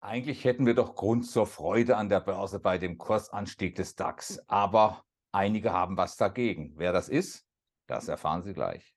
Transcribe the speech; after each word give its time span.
Eigentlich 0.00 0.44
hätten 0.44 0.64
wir 0.64 0.74
doch 0.74 0.94
Grund 0.94 1.26
zur 1.26 1.48
Freude 1.48 1.96
an 1.96 2.08
der 2.08 2.20
Börse 2.20 2.60
bei 2.60 2.78
dem 2.78 2.98
Kursanstieg 2.98 3.74
des 3.74 3.96
DAX, 3.96 4.38
aber 4.46 5.02
einige 5.32 5.72
haben 5.72 5.96
was 5.96 6.16
dagegen. 6.16 6.72
Wer 6.76 6.92
das 6.92 7.08
ist, 7.08 7.44
das 7.88 8.06
erfahren 8.06 8.42
Sie 8.42 8.52
gleich. 8.52 8.94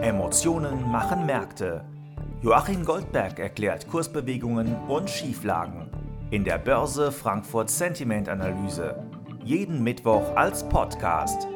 Emotionen 0.00 0.90
machen 0.90 1.26
Märkte. 1.26 1.84
Joachim 2.42 2.86
Goldberg 2.86 3.38
erklärt 3.38 3.86
Kursbewegungen 3.88 4.74
und 4.88 5.10
Schieflagen 5.10 5.90
in 6.30 6.42
der 6.42 6.56
Börse 6.56 7.12
Frankfurt 7.12 7.68
Sentiment 7.68 8.30
Analyse. 8.30 9.06
Jeden 9.44 9.82
Mittwoch 9.82 10.34
als 10.36 10.66
Podcast. 10.70 11.46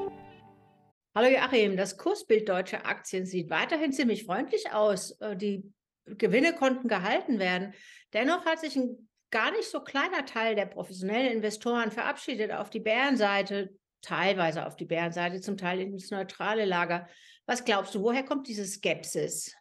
Hallo 1.14 1.26
Joachim, 1.26 1.78
das 1.78 1.96
Kursbild 1.96 2.46
deutscher 2.50 2.84
Aktien 2.84 3.24
sieht 3.24 3.48
weiterhin 3.48 3.94
ziemlich 3.94 4.26
freundlich 4.26 4.72
aus. 4.72 5.12
Äh, 5.20 5.38
die 5.38 5.72
Gewinne 6.18 6.54
konnten 6.54 6.88
gehalten 6.88 7.38
werden. 7.38 7.74
Dennoch 8.12 8.44
hat 8.44 8.60
sich 8.60 8.76
ein 8.76 9.08
gar 9.30 9.52
nicht 9.52 9.70
so 9.70 9.80
kleiner 9.80 10.24
Teil 10.24 10.54
der 10.54 10.66
professionellen 10.66 11.32
Investoren 11.32 11.90
verabschiedet 11.90 12.50
auf 12.52 12.70
die 12.70 12.80
Bärenseite, 12.80 13.74
teilweise 14.02 14.66
auf 14.66 14.76
die 14.76 14.86
Bärenseite, 14.86 15.40
zum 15.40 15.56
Teil 15.56 15.80
ins 15.80 16.10
neutrale 16.10 16.64
Lager. 16.64 17.08
Was 17.46 17.64
glaubst 17.64 17.94
du, 17.94 18.02
woher 18.02 18.24
kommt 18.24 18.48
diese 18.48 18.64
Skepsis? 18.64 19.54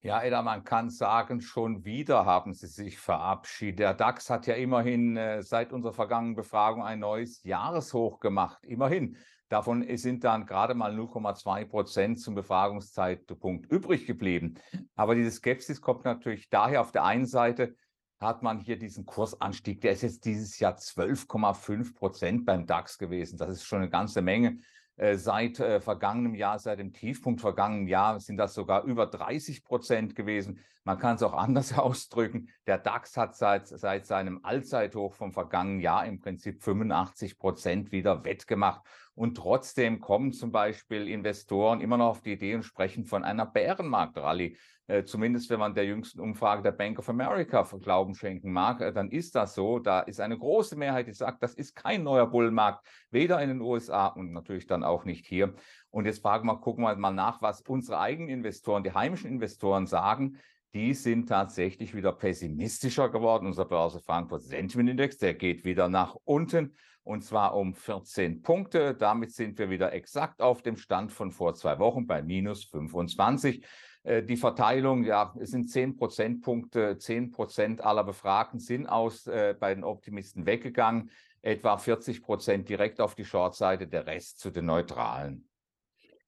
Ja, 0.00 0.22
Eda, 0.22 0.42
man 0.42 0.62
kann 0.62 0.90
sagen, 0.90 1.40
schon 1.40 1.84
wieder 1.84 2.24
haben 2.24 2.54
sie 2.54 2.68
sich 2.68 2.98
verabschiedet. 2.98 3.80
Der 3.80 3.94
DAX 3.94 4.30
hat 4.30 4.46
ja 4.46 4.54
immerhin 4.54 5.16
äh, 5.16 5.42
seit 5.42 5.72
unserer 5.72 5.92
vergangenen 5.92 6.36
Befragung 6.36 6.84
ein 6.84 7.00
neues 7.00 7.42
Jahreshoch 7.42 8.20
gemacht. 8.20 8.64
Immerhin. 8.64 9.16
Davon 9.48 9.84
sind 9.96 10.22
dann 10.24 10.46
gerade 10.46 10.74
mal 10.74 10.94
0,2 10.94 11.64
Prozent 11.64 12.20
zum 12.20 12.34
Befragungszeitpunkt 12.34 13.72
übrig 13.72 14.06
geblieben. 14.06 14.54
Aber 14.94 15.14
diese 15.14 15.32
Skepsis 15.32 15.80
kommt 15.80 16.04
natürlich 16.04 16.48
daher, 16.48 16.82
auf 16.82 16.92
der 16.92 17.04
einen 17.04 17.26
Seite 17.26 17.74
hat 18.20 18.42
man 18.42 18.60
hier 18.60 18.78
diesen 18.78 19.06
Kursanstieg, 19.06 19.80
der 19.80 19.92
ist 19.92 20.02
jetzt 20.02 20.24
dieses 20.24 20.58
Jahr 20.58 20.76
12,5 20.76 21.94
Prozent 21.94 22.46
beim 22.46 22.66
DAX 22.66 22.98
gewesen. 22.98 23.38
Das 23.38 23.48
ist 23.48 23.64
schon 23.64 23.80
eine 23.80 23.90
ganze 23.90 24.22
Menge. 24.22 24.58
Äh, 24.98 25.16
seit 25.16 25.60
äh, 25.60 25.80
vergangenem 25.80 26.34
Jahr, 26.34 26.58
seit 26.58 26.80
dem 26.80 26.92
Tiefpunkt 26.92 27.40
vergangenen 27.40 27.86
Jahr 27.86 28.18
sind 28.18 28.36
das 28.36 28.52
sogar 28.52 28.82
über 28.82 29.06
30 29.06 29.62
Prozent 29.62 30.16
gewesen. 30.16 30.58
Man 30.82 30.98
kann 30.98 31.14
es 31.14 31.22
auch 31.22 31.32
anders 31.38 31.78
ausdrücken. 31.78 32.48
Der 32.66 32.78
DAX 32.78 33.16
hat 33.16 33.36
seit, 33.36 33.68
seit 33.68 34.06
seinem 34.06 34.40
Allzeithoch 34.42 35.14
vom 35.14 35.32
vergangenen 35.32 35.80
Jahr 35.80 36.04
im 36.04 36.18
Prinzip 36.18 36.64
85 36.64 37.38
Prozent 37.38 37.92
wieder 37.92 38.24
wettgemacht. 38.24 38.82
Und 39.18 39.36
trotzdem 39.36 39.98
kommen 39.98 40.32
zum 40.32 40.52
Beispiel 40.52 41.08
Investoren 41.08 41.80
immer 41.80 41.96
noch 41.96 42.10
auf 42.10 42.20
die 42.20 42.34
Idee 42.34 42.54
und 42.54 42.62
sprechen 42.62 43.04
von 43.04 43.24
einer 43.24 43.46
Bärenmarktrallye. 43.46 44.56
Äh, 44.86 45.02
zumindest 45.02 45.50
wenn 45.50 45.58
man 45.58 45.74
der 45.74 45.86
jüngsten 45.86 46.20
Umfrage 46.20 46.62
der 46.62 46.70
Bank 46.70 47.00
of 47.00 47.08
America 47.08 47.66
Glauben 47.82 48.14
schenken 48.14 48.52
mag, 48.52 48.80
äh, 48.80 48.92
dann 48.92 49.10
ist 49.10 49.34
das 49.34 49.56
so. 49.56 49.80
Da 49.80 50.02
ist 50.02 50.20
eine 50.20 50.38
große 50.38 50.76
Mehrheit, 50.76 51.08
die 51.08 51.14
sagt, 51.14 51.42
das 51.42 51.54
ist 51.54 51.74
kein 51.74 52.04
neuer 52.04 52.28
Bullenmarkt, 52.28 52.86
weder 53.10 53.42
in 53.42 53.48
den 53.48 53.60
USA 53.60 54.06
und 54.06 54.30
natürlich 54.30 54.68
dann 54.68 54.84
auch 54.84 55.04
nicht 55.04 55.26
hier. 55.26 55.52
Und 55.90 56.04
jetzt 56.04 56.22
fragen 56.22 56.46
wir, 56.46 56.60
gucken 56.60 56.84
wir 56.84 56.94
mal 56.94 57.10
nach, 57.10 57.42
was 57.42 57.62
unsere 57.62 57.98
eigenen 57.98 58.30
Investoren, 58.30 58.84
die 58.84 58.92
heimischen 58.92 59.32
Investoren 59.32 59.88
sagen 59.88 60.38
die 60.74 60.94
sind 60.94 61.28
tatsächlich 61.28 61.94
wieder 61.94 62.12
pessimistischer 62.12 63.08
geworden. 63.08 63.46
Unser 63.46 63.64
Börse 63.64 64.00
Frankfurt 64.00 64.42
Sentiment 64.42 64.90
Index, 64.90 65.18
der 65.18 65.34
geht 65.34 65.64
wieder 65.64 65.88
nach 65.88 66.16
unten 66.24 66.74
und 67.02 67.22
zwar 67.22 67.54
um 67.54 67.74
14 67.74 68.42
Punkte. 68.42 68.94
Damit 68.94 69.32
sind 69.32 69.58
wir 69.58 69.70
wieder 69.70 69.92
exakt 69.92 70.42
auf 70.42 70.60
dem 70.60 70.76
Stand 70.76 71.10
von 71.10 71.32
vor 71.32 71.54
zwei 71.54 71.78
Wochen 71.78 72.06
bei 72.06 72.22
minus 72.22 72.64
25. 72.64 73.64
Äh, 74.02 74.22
die 74.22 74.36
Verteilung, 74.36 75.04
ja, 75.04 75.34
es 75.40 75.50
sind 75.50 75.70
10 75.70 75.96
Prozentpunkte, 75.96 76.98
10 76.98 77.30
Prozent 77.30 77.80
aller 77.82 78.04
Befragten 78.04 78.60
sind 78.60 78.86
aus 78.86 79.26
äh, 79.26 79.54
bei 79.58 79.74
den 79.74 79.84
Optimisten 79.84 80.44
weggegangen, 80.44 81.10
etwa 81.40 81.78
40 81.78 82.22
Prozent 82.22 82.68
direkt 82.68 83.00
auf 83.00 83.14
die 83.14 83.24
Shortseite, 83.24 83.86
der 83.86 84.06
Rest 84.06 84.40
zu 84.40 84.50
den 84.50 84.66
Neutralen. 84.66 85.47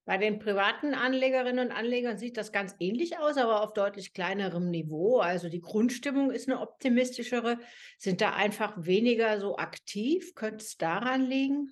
Bei 0.05 0.17
den 0.19 0.39
privaten 0.39 0.95
Anlegerinnen 0.95 1.69
und 1.69 1.77
Anlegern 1.77 2.19
sieht 2.19 2.37
das 2.37 2.53
ganz 2.53 2.75
ähnlich 2.79 3.19
aus, 3.19 3.37
aber 3.37 3.63
auf 3.63 3.75
deutlich 3.75 4.13
kleinerem 4.13 4.71
Niveau. 4.71 5.19
Also 5.19 5.49
die 5.49 5.61
Grundstimmung 5.61 6.31
ist 6.31 6.49
eine 6.49 6.61
optimistischere, 6.61 7.59
sind 7.99 8.21
da 8.21 8.33
einfach 8.33 8.75
weniger 8.79 9.39
so 9.39 9.57
aktiv. 9.59 10.35
Könnte 10.35 10.65
es 10.65 10.77
daran 10.77 11.27
liegen? 11.27 11.71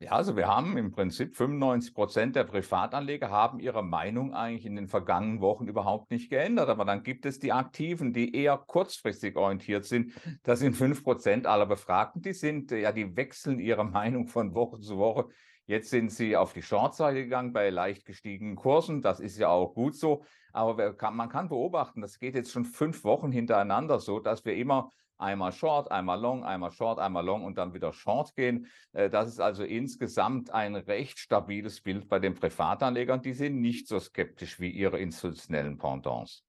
Ja, 0.00 0.10
also 0.10 0.36
wir 0.36 0.48
haben 0.48 0.76
im 0.76 0.90
Prinzip 0.90 1.34
95 1.34 1.94
Prozent 1.94 2.36
der 2.36 2.44
Privatanleger 2.44 3.30
haben 3.30 3.58
ihre 3.58 3.82
Meinung 3.82 4.34
eigentlich 4.34 4.66
in 4.66 4.76
den 4.76 4.86
vergangenen 4.86 5.40
Wochen 5.40 5.66
überhaupt 5.66 6.10
nicht 6.10 6.28
geändert. 6.28 6.68
Aber 6.68 6.84
dann 6.84 7.02
gibt 7.04 7.24
es 7.24 7.38
die 7.38 7.52
Aktiven, 7.52 8.12
die 8.12 8.36
eher 8.36 8.58
kurzfristig 8.58 9.36
orientiert 9.36 9.86
sind. 9.86 10.12
Das 10.42 10.58
sind 10.58 10.76
5 10.76 11.02
Prozent 11.02 11.46
aller 11.46 11.64
Befragten. 11.64 12.20
Die 12.20 12.34
sind, 12.34 12.70
ja, 12.70 12.92
die 12.92 13.16
wechseln 13.16 13.58
ihre 13.60 13.84
Meinung 13.84 14.26
von 14.26 14.54
Woche 14.54 14.78
zu 14.80 14.98
Woche. 14.98 15.28
Jetzt 15.66 15.90
sind 15.90 16.10
sie 16.12 16.36
auf 16.36 16.52
die 16.52 16.62
Shortseite 16.62 17.22
gegangen 17.22 17.52
bei 17.52 17.70
leicht 17.70 18.04
gestiegenen 18.04 18.56
Kursen. 18.56 19.00
Das 19.00 19.20
ist 19.20 19.38
ja 19.38 19.48
auch 19.48 19.74
gut 19.74 19.96
so. 19.96 20.24
Aber 20.52 20.94
man 21.10 21.28
kann 21.28 21.48
beobachten, 21.48 22.00
das 22.00 22.18
geht 22.18 22.34
jetzt 22.34 22.52
schon 22.52 22.64
fünf 22.64 23.02
Wochen 23.04 23.32
hintereinander 23.32 23.98
so, 23.98 24.20
dass 24.20 24.44
wir 24.44 24.54
immer 24.54 24.90
einmal 25.16 25.52
Short, 25.52 25.90
einmal 25.90 26.20
Long, 26.20 26.44
einmal 26.44 26.70
Short, 26.70 26.98
einmal 26.98 27.24
Long 27.24 27.44
und 27.44 27.56
dann 27.56 27.72
wieder 27.72 27.92
Short 27.92 28.34
gehen. 28.34 28.66
Äh, 28.92 29.08
das 29.08 29.28
ist 29.28 29.40
also 29.40 29.64
insgesamt 29.64 30.50
ein 30.50 30.76
recht 30.76 31.18
stabiles 31.18 31.80
Bild 31.80 32.08
bei 32.08 32.18
den 32.18 32.34
Privatanlegern. 32.34 33.22
Die 33.22 33.32
sind 33.32 33.60
nicht 33.60 33.88
so 33.88 33.98
skeptisch 33.98 34.60
wie 34.60 34.70
ihre 34.70 34.98
institutionellen 34.98 35.78
Pendants. 35.78 36.44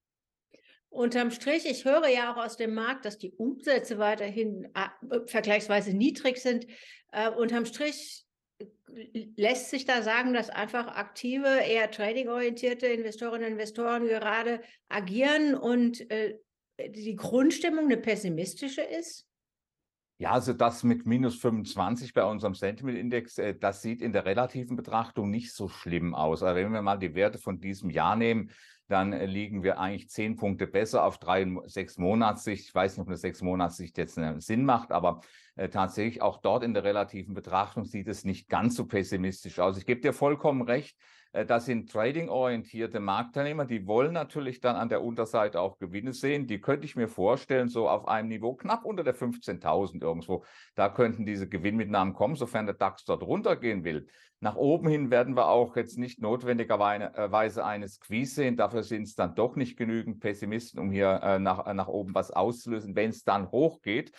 Unterm 0.89 1.31
Strich, 1.31 1.65
ich 1.65 1.83
höre 1.83 2.07
ja 2.07 2.33
auch 2.33 2.37
aus 2.37 2.57
dem 2.57 2.73
Markt, 2.73 3.05
dass 3.05 3.17
die 3.17 3.31
Umsätze 3.31 3.97
weiterhin 3.97 4.71
äh, 4.73 5.19
vergleichsweise 5.25 5.93
niedrig 5.93 6.37
sind. 6.37 6.65
Äh, 7.11 7.29
unterm 7.31 7.65
Strich 7.65 8.24
lässt 9.35 9.69
sich 9.69 9.85
da 9.85 10.01
sagen, 10.01 10.33
dass 10.33 10.49
einfach 10.49 10.87
aktive, 10.87 11.47
eher 11.47 11.91
trading-orientierte 11.91 12.87
Investorinnen 12.87 13.47
und 13.47 13.53
Investoren 13.53 14.07
gerade 14.07 14.61
agieren 14.89 15.55
und 15.55 16.09
äh, 16.09 16.37
die 16.79 17.15
Grundstimmung 17.15 17.85
eine 17.85 17.97
pessimistische 17.97 18.81
ist? 18.81 19.27
Ja, 20.17 20.31
also 20.31 20.53
das 20.53 20.83
mit 20.83 21.05
minus 21.05 21.35
25 21.35 22.13
bei 22.13 22.23
unserem 22.23 22.53
Sentiment-Index, 22.53 23.37
äh, 23.37 23.55
das 23.55 23.81
sieht 23.81 24.01
in 24.01 24.13
der 24.13 24.25
relativen 24.25 24.77
Betrachtung 24.77 25.29
nicht 25.29 25.53
so 25.53 25.67
schlimm 25.67 26.15
aus. 26.15 26.41
Aber 26.41 26.55
wenn 26.55 26.71
wir 26.71 26.81
mal 26.81 26.97
die 26.97 27.15
Werte 27.15 27.37
von 27.37 27.59
diesem 27.59 27.89
Jahr 27.89 28.15
nehmen, 28.15 28.51
dann 28.87 29.13
äh, 29.13 29.25
liegen 29.25 29.63
wir 29.63 29.79
eigentlich 29.79 30.09
zehn 30.09 30.35
Punkte 30.35 30.67
besser 30.67 31.03
auf 31.03 31.17
drei, 31.17 31.47
sechs 31.65 31.97
Monatssicht. 31.97 32.67
Ich 32.67 32.75
weiß 32.75 32.97
nicht, 32.97 33.01
ob 33.01 33.07
eine 33.07 33.17
sechs 33.17 33.41
Monatssicht 33.41 33.97
jetzt 33.97 34.17
einen 34.17 34.41
Sinn 34.41 34.65
macht, 34.65 34.91
aber 34.91 35.21
äh, 35.55 35.69
tatsächlich 35.69 36.21
auch 36.21 36.41
dort 36.41 36.63
in 36.63 36.73
der 36.73 36.83
relativen 36.83 37.33
Betrachtung 37.33 37.85
sieht 37.85 38.07
es 38.07 38.25
nicht 38.25 38.49
ganz 38.49 38.75
so 38.75 38.85
pessimistisch 38.85 39.59
aus. 39.59 39.77
Ich 39.77 39.85
gebe 39.85 40.01
dir 40.01 40.13
vollkommen 40.13 40.61
recht. 40.61 40.97
Äh, 41.35 41.45
das 41.45 41.65
sind 41.65 41.91
trading-orientierte 41.91 42.99
Marktteilnehmer, 42.99 43.65
die 43.65 43.85
wollen 43.87 44.13
natürlich 44.13 44.61
dann 44.61 44.75
an 44.75 44.89
der 44.89 45.03
Unterseite 45.03 45.59
auch 45.59 45.77
Gewinne 45.77 46.13
sehen. 46.13 46.47
Die 46.47 46.61
könnte 46.61 46.85
ich 46.85 46.95
mir 46.95 47.07
vorstellen, 47.07 47.67
so 47.67 47.89
auf 47.89 48.07
einem 48.07 48.29
Niveau 48.29 48.55
knapp 48.55 48.85
unter 48.85 49.03
der 49.03 49.15
15.000 49.15 50.01
irgendwo. 50.01 50.45
Da 50.75 50.89
könnten 50.89 51.25
diese 51.25 51.47
Gewinnmitnahmen 51.47 52.13
kommen, 52.13 52.35
sofern 52.35 52.65
der 52.65 52.75
DAX 52.75 53.03
dort 53.03 53.23
runtergehen 53.23 53.83
will. 53.83 54.07
Nach 54.41 54.55
oben 54.55 54.87
hin 54.87 55.11
werden 55.11 55.35
wir 55.35 55.47
auch 55.47 55.75
jetzt 55.75 55.97
nicht 55.97 56.21
notwendigerweise 56.21 57.65
eine 57.65 57.87
Squeeze 57.87 58.35
sehen. 58.35 58.57
Dafür 58.57 58.74
sind 58.83 59.03
es 59.03 59.15
dann 59.15 59.35
doch 59.35 59.55
nicht 59.55 59.77
genügend 59.77 60.19
Pessimisten, 60.19 60.79
um 60.79 60.91
hier 60.91 61.19
äh, 61.23 61.39
nach, 61.39 61.71
nach 61.73 61.87
oben 61.87 62.13
was 62.15 62.31
auszulösen. 62.31 62.95
Wenn 62.95 63.09
es 63.09 63.23
dann 63.23 63.51
hochgeht, 63.51 64.09
äh, 64.09 64.13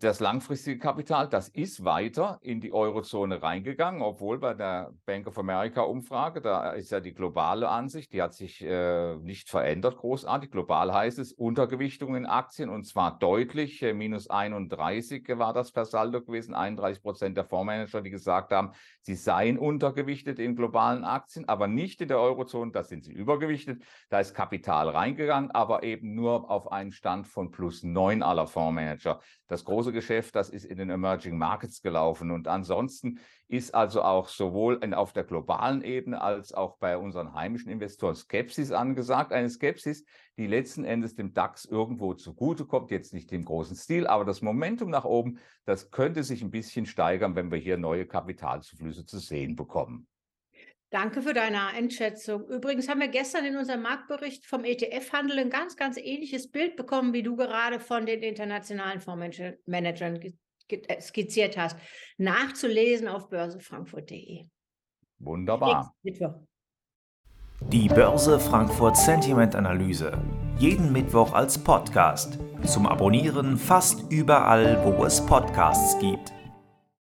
das 0.00 0.18
langfristige 0.18 0.80
Kapital, 0.80 1.28
das 1.28 1.48
ist 1.48 1.84
weiter 1.84 2.40
in 2.42 2.60
die 2.60 2.72
Eurozone 2.72 3.40
reingegangen, 3.40 4.02
obwohl 4.02 4.38
bei 4.38 4.52
der 4.52 4.92
Bank 5.06 5.28
of 5.28 5.38
America 5.38 5.82
Umfrage, 5.82 6.40
da 6.40 6.72
ist 6.72 6.90
ja 6.90 6.98
die 6.98 7.14
globale 7.14 7.68
Ansicht, 7.68 8.12
die 8.12 8.20
hat 8.20 8.34
sich 8.34 8.62
äh, 8.62 9.14
nicht 9.18 9.48
verändert 9.48 9.98
großartig. 9.98 10.50
Global 10.50 10.92
heißt 10.92 11.20
es 11.20 11.32
Untergewichtung 11.32 12.16
in 12.16 12.26
Aktien 12.26 12.68
und 12.68 12.84
zwar 12.84 13.16
deutlich, 13.20 13.80
äh, 13.82 13.94
minus 13.94 14.28
31 14.28 15.38
war 15.38 15.52
das 15.52 15.70
per 15.70 15.84
Saldo 15.84 16.20
gewesen, 16.20 16.52
31 16.52 17.00
Prozent 17.00 17.36
der 17.36 17.44
Fondsmanager, 17.44 18.02
die 18.02 18.10
gesagt 18.10 18.50
haben, 18.50 18.72
sie 19.02 19.14
seien 19.14 19.56
untergewichtet 19.56 20.40
in 20.40 20.56
globalen 20.56 21.04
Aktien, 21.04 21.48
aber 21.48 21.68
nicht 21.68 22.00
in 22.00 22.08
der 22.08 22.18
Eurozone, 22.18 22.72
da 22.72 22.82
sind 22.82 23.04
sie 23.04 23.12
übergewichtet. 23.12 23.84
Da 24.08 24.18
ist 24.18 24.34
Kapital 24.34 24.88
reingegangen, 24.88 25.52
aber 25.52 25.84
eben 25.84 26.16
nur 26.16 26.50
auf 26.50 26.72
einen 26.72 26.90
Stand 26.90 27.28
von 27.28 27.52
plus 27.52 27.84
9 27.84 28.24
aller 28.24 28.48
Fondsmanager. 28.48 29.20
Das 29.46 29.59
das 29.60 29.66
große 29.66 29.92
Geschäft, 29.92 30.34
das 30.36 30.48
ist 30.48 30.64
in 30.64 30.78
den 30.78 30.88
Emerging 30.88 31.36
Markets 31.36 31.82
gelaufen. 31.82 32.30
Und 32.30 32.48
ansonsten 32.48 33.20
ist 33.46 33.74
also 33.74 34.02
auch 34.02 34.28
sowohl 34.28 34.78
in, 34.82 34.94
auf 34.94 35.12
der 35.12 35.24
globalen 35.24 35.82
Ebene 35.82 36.20
als 36.20 36.54
auch 36.54 36.78
bei 36.78 36.96
unseren 36.96 37.34
heimischen 37.34 37.70
Investoren 37.70 38.14
Skepsis 38.14 38.72
angesagt. 38.72 39.32
Eine 39.32 39.50
Skepsis, 39.50 40.04
die 40.38 40.46
letzten 40.46 40.84
Endes 40.84 41.14
dem 41.14 41.34
DAX 41.34 41.66
irgendwo 41.66 42.14
zugutekommt, 42.14 42.90
jetzt 42.90 43.12
nicht 43.12 43.32
im 43.32 43.44
großen 43.44 43.76
Stil, 43.76 44.06
aber 44.06 44.24
das 44.24 44.40
Momentum 44.40 44.88
nach 44.88 45.04
oben, 45.04 45.38
das 45.66 45.90
könnte 45.90 46.24
sich 46.24 46.42
ein 46.42 46.50
bisschen 46.50 46.86
steigern, 46.86 47.36
wenn 47.36 47.50
wir 47.50 47.58
hier 47.58 47.76
neue 47.76 48.06
Kapitalzuflüsse 48.06 49.04
zu 49.04 49.18
sehen 49.18 49.56
bekommen. 49.56 50.06
Danke 50.90 51.22
für 51.22 51.34
deine 51.34 51.68
Einschätzung. 51.68 52.48
Übrigens 52.48 52.88
haben 52.88 53.00
wir 53.00 53.08
gestern 53.08 53.44
in 53.44 53.56
unserem 53.56 53.82
Marktbericht 53.82 54.44
vom 54.44 54.64
ETF-Handel 54.64 55.38
ein 55.38 55.50
ganz, 55.50 55.76
ganz 55.76 55.96
ähnliches 55.96 56.50
Bild 56.50 56.74
bekommen, 56.74 57.12
wie 57.12 57.22
du 57.22 57.36
gerade 57.36 57.78
von 57.78 58.06
den 58.06 58.22
internationalen 58.24 59.00
Fondsmanagern 59.00 60.20
äh, 60.68 61.00
skizziert 61.00 61.56
hast. 61.56 61.78
Nachzulesen 62.18 63.06
auf 63.06 63.28
börsefrankfurt.de. 63.28 64.46
Wunderbar. 65.20 65.94
Die 67.68 67.88
Börse 67.88 68.40
Frankfurt 68.40 68.96
Sentiment 68.96 69.54
Analyse. 69.54 70.18
Jeden 70.58 70.92
Mittwoch 70.92 71.32
als 71.34 71.62
Podcast. 71.62 72.38
Zum 72.66 72.86
Abonnieren 72.86 73.56
fast 73.56 74.10
überall, 74.10 74.82
wo 74.84 75.04
es 75.04 75.24
Podcasts 75.24 75.98
gibt. 76.00 76.32